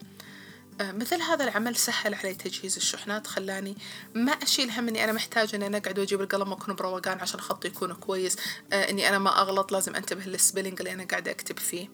مثل 0.82 1.22
هذا 1.22 1.44
العمل 1.44 1.76
سهل 1.76 2.14
علي 2.16 2.34
تجهيز 2.34 2.76
الشحنات 2.76 3.28
خلاني 3.28 3.78
ما 4.14 4.32
أشيل 4.32 4.72
هم 4.72 4.88
إني 4.88 5.04
أنا 5.04 5.12
محتاجة 5.12 5.56
إني 5.56 5.68
أنا 5.68 5.78
أقعد 5.78 6.00
وأجيب 6.00 6.22
القلم 6.22 6.52
وأكون 6.52 6.76
بروقان 6.76 7.20
عشان 7.20 7.40
خطي 7.40 7.68
يكون 7.68 7.94
كويس 7.94 8.38
آه، 8.74 8.90
إني 8.90 9.10
أنا 9.10 9.20
ما 9.20 9.42
أغلط 9.42 9.72
لازم 9.72 9.96
أنتبه 9.96 10.24
للسبيلينج 10.24 10.80
اللي 10.80 10.94
أنا 10.94 11.04
قاعدة 11.04 11.32
أكتب 11.32 11.60
فيه. 11.60 11.90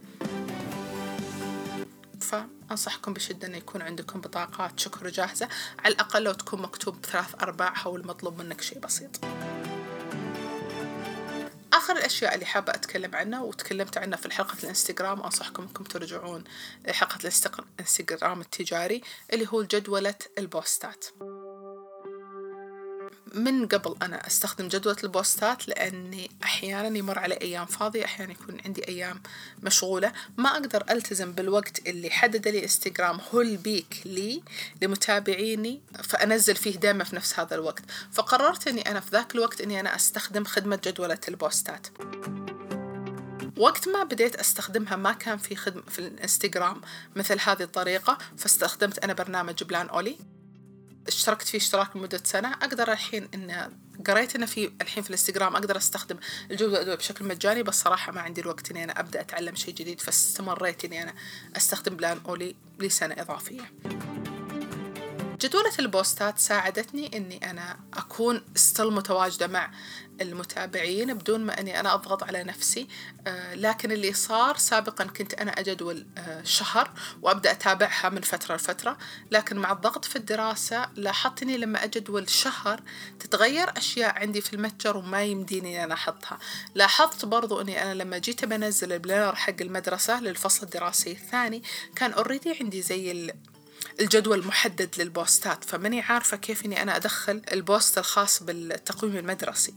فأنصحكم 2.21 3.13
بشدة 3.13 3.47
أن 3.47 3.55
يكون 3.55 3.81
عندكم 3.81 4.21
بطاقات 4.21 4.79
شكر 4.79 5.09
جاهزة 5.09 5.49
على 5.79 5.93
الأقل 5.93 6.23
لو 6.23 6.33
تكون 6.33 6.61
مكتوب 6.61 7.05
ثلاث 7.05 7.35
أرباعها 7.41 7.87
والمطلوب 7.87 8.41
منك 8.41 8.61
شيء 8.61 8.79
بسيط. 8.79 9.19
آخر 11.83 11.97
الأشياء 11.97 12.33
اللي 12.35 12.45
حابة 12.45 12.71
أتكلم 12.71 13.15
عنها 13.15 13.41
وتكلمت 13.41 13.97
عنها 13.97 14.17
في 14.17 14.31
حلقة 14.31 14.57
الإنستغرام 14.63 15.19
وأنصحكم 15.19 15.63
أنكم 15.63 15.83
ترجعون 15.83 16.43
حلقة 16.87 17.19
الإنستغرام 17.79 18.41
التجاري 18.41 19.01
اللي 19.33 19.47
هو 19.49 19.63
جدولة 19.63 20.15
البوستات. 20.37 21.05
من 23.33 23.67
قبل 23.67 23.95
أنا 24.01 24.27
أستخدم 24.27 24.67
جدولة 24.67 24.97
البوستات 25.03 25.67
لأني 25.67 26.31
أحيانا 26.43 26.97
يمر 26.97 27.19
علي 27.19 27.35
أيام 27.41 27.65
فاضية 27.65 28.05
أحيانا 28.05 28.31
يكون 28.31 28.57
عندي 28.65 28.87
أيام 28.87 29.21
مشغولة. 29.63 30.13
ما 30.37 30.49
أقدر 30.49 30.83
ألتزم 30.89 31.31
بالوقت 31.31 31.87
اللي 31.87 32.09
حدد 32.09 32.47
لي 32.47 32.63
إنستغرام 32.63 33.19
هو 33.33 33.41
ال 33.41 33.53
peak 33.53 34.01
لي 34.05 34.43
لمتابعيني 34.81 35.81
فأنزل 36.03 36.55
فيه 36.55 36.75
دائما 36.75 37.03
في 37.03 37.15
نفس 37.15 37.39
هذا 37.39 37.55
الوقت. 37.55 37.83
فقررت 38.11 38.67
أني 38.67 38.81
أنا 38.91 38.99
في 38.99 39.09
ذاك 39.11 39.35
الوقت 39.35 39.61
أني 39.61 39.79
أنا 39.79 39.95
أستخدم 39.95 40.43
خدمة 40.43 40.79
جدولة 40.85 41.19
البوستات. 41.27 41.87
وقت 43.57 43.87
ما 43.87 44.03
بديت 44.03 44.35
أستخدمها 44.35 44.95
ما 44.95 45.11
كان 45.11 45.37
في 45.37 45.55
خدمة 45.55 45.83
في 45.89 45.99
الإنستغرام 45.99 46.81
مثل 47.15 47.39
هذه 47.39 47.63
الطريقة 47.63 48.17
فاستخدمت 48.37 48.99
أنا 48.99 49.13
برنامج 49.13 49.63
Planoly. 49.63 50.17
اشتركت 51.07 51.47
فيه 51.47 51.57
اشتراك 51.57 51.95
لمدة 51.95 52.21
سنة 52.23 52.53
أقدر 52.53 52.91
الحين 52.91 53.27
إن 53.33 53.71
قريت 54.07 54.35
إنه 54.35 54.45
في 54.45 54.71
الحين 54.81 55.03
في 55.03 55.09
الإنستغرام 55.09 55.55
أقدر 55.55 55.77
أستخدم 55.77 56.17
الجدولة 56.51 56.95
بشكل 56.95 57.25
مجاني 57.25 57.63
بس 57.63 57.81
صراحة 57.81 58.11
ما 58.11 58.21
عندي 58.21 58.41
الوقت 58.41 58.71
إني 58.71 58.83
أنا 58.83 58.99
أبدأ 58.99 59.21
أتعلم 59.21 59.55
شيء 59.55 59.73
جديد 59.73 60.01
فاستمريت 60.01 60.85
إني 60.85 61.03
أنا 61.03 61.13
أستخدم 61.57 61.95
Planoly 61.95 62.55
لسنة 62.79 63.15
إضافية. 63.17 63.61
جدولة 65.43 65.71
البوستات 65.79 66.39
ساعدتني 66.39 67.17
إني 67.17 67.51
أنا 67.51 67.79
أكون 67.93 68.41
still 68.55 68.91
متواجدة 68.91 69.47
مع 69.47 69.71
المتابعين 70.21 71.13
بدون 71.13 71.41
ما 71.41 71.59
أني 71.59 71.79
أنا 71.79 71.93
أضغط 71.93 72.23
على 72.23 72.43
نفسي. 72.43 72.87
آه، 73.27 73.53
لكن 73.55 73.91
اللي 73.91 74.13
صار 74.13 74.57
سابقا 74.57 75.05
كنت 75.05 75.33
أنا 75.33 75.51
أجدول 75.51 76.05
آه، 76.17 76.43
شهر 76.43 76.91
وأبدأ 77.21 77.51
أتابعها 77.51 78.09
من 78.09 78.21
فترة 78.21 78.55
لفترة. 78.55 78.97
لكن 79.31 79.57
مع 79.57 79.71
الضغط 79.71 80.05
في 80.05 80.15
الدراسة 80.15 80.89
لاحظت 80.95 81.43
أني 81.43 81.57
لما 81.57 81.83
أجدول 81.83 82.29
شهر 82.29 82.81
تتغير 83.19 83.77
أشياء 83.77 84.19
عندي 84.19 84.41
في 84.41 84.53
المتجر 84.53 84.97
وما 84.97 85.23
يمديني 85.23 85.83
أنا 85.83 85.93
أحطها. 85.93 86.39
لاحظت 86.75 87.25
برضو 87.25 87.61
أني 87.61 87.83
أنا 87.83 87.93
لما 87.93 88.17
جيت 88.17 88.45
بنزل 88.45 88.93
ال 88.93 88.99
planner 88.99 89.35
حق 89.35 89.61
المدرسة 89.61 90.21
للفصل 90.21 90.65
الدراسي 90.65 91.11
الثاني 91.11 91.63
كان 91.95 92.11
already 92.11 92.57
عندي 92.61 92.81
زي 92.81 93.33
الجدول 93.99 94.47
محدد 94.47 94.89
للبوستات 94.97 95.63
فماني 95.63 96.01
عارفة 96.01 96.37
كيف 96.37 96.65
إني 96.65 96.81
أنا 96.81 96.95
أدخل 96.95 97.41
ال 97.51 97.61
post 97.61 97.97
الخاص 97.97 98.43
بالتقويم 98.43 99.17
المدرسي. 99.17 99.73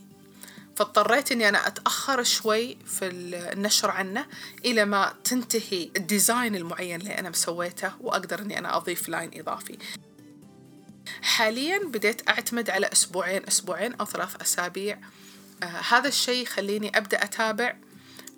فاضطريت 0.76 1.32
إني 1.32 1.48
أنا 1.48 1.66
أتأخر 1.66 2.22
شوي 2.22 2.78
في 2.86 3.06
النشر 3.06 3.90
عنه 3.90 4.26
إلى 4.64 4.84
ما 4.84 5.14
تنتهي 5.24 5.90
ال 5.96 6.05
design 6.05 6.56
المعين 6.56 7.00
اللي 7.00 7.18
أنا 7.18 7.30
مسويته 7.30 7.92
وأقدر 8.00 8.40
إني 8.40 8.58
أنا 8.58 8.76
أضيف 8.76 9.08
line 9.09 9.30
إضافي. 9.34 9.78
حاليا 11.22 11.78
بديت 11.78 12.28
أعتمد 12.28 12.70
على 12.70 12.86
أسبوعين 12.92 13.46
أسبوعين 13.48 13.94
أو 13.94 14.06
ثلاث 14.06 14.36
أسابيع. 14.42 14.98
آه 15.62 15.66
هذا 15.66 16.08
الشيء 16.08 16.42
يخليني 16.42 16.98
أبدأ 16.98 17.24
أتابع 17.24 17.76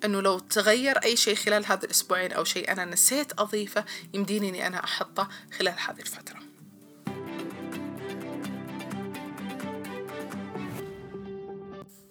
إنه 0.05 0.21
لو 0.21 0.39
تغير 0.39 0.97
أي 0.97 1.17
شيء 1.17 1.35
خلال 1.35 1.65
هذا 1.65 1.85
الأسبوعين 1.85 2.31
أو 2.31 2.43
شيء 2.43 2.71
أنا 2.71 2.85
نسيت 2.85 3.39
أضيفه 3.39 3.85
يمديني 4.13 4.49
إني 4.49 4.67
أنا 4.67 4.83
أحطه 4.83 5.29
خلال 5.59 5.75
هذه 5.87 5.99
الفترة. 5.99 6.39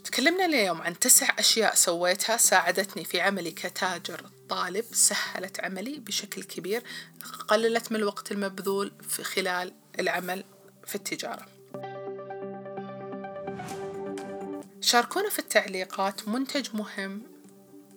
تكلمنا 0.04 0.44
اليوم 0.44 0.82
عن 0.82 0.98
تسع 0.98 1.28
أشياء 1.38 1.74
سويتها 1.74 2.36
ساعدتني 2.36 3.04
في 3.04 3.20
عملي 3.20 3.50
كتاجر 3.50 4.20
طالب 4.48 4.84
سهلت 4.92 5.60
عملي 5.60 5.98
بشكل 5.98 6.42
كبير 6.42 6.82
قللت 7.48 7.92
من 7.92 7.98
الوقت 7.98 8.32
المبذول 8.32 8.92
في 9.08 9.24
خلال 9.24 9.72
العمل 10.00 10.44
في 10.86 10.94
التجارة. 10.94 11.46
شاركونا 14.80 15.30
في 15.30 15.38
التعليقات 15.38 16.28
منتج 16.28 16.68
مهم 16.74 17.37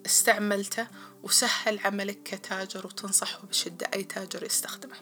استعملته 0.06 0.86
وسهل 1.22 1.80
عملك 1.84 2.22
كتاجر 2.22 2.86
وتنصحه 2.86 3.40
بشدة 3.46 3.88
أي 3.94 4.04
تاجر 4.04 4.44
يستخدمه. 4.44 4.96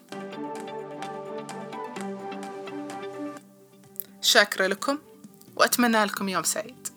شاكرة 4.22 4.66
لكم 4.66 4.98
وأتمنى 5.56 6.04
لكم 6.04 6.28
يوم 6.28 6.42
سعيد. 6.42 6.88